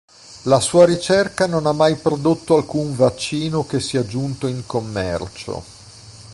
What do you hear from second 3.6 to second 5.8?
che sia giunto in commercio.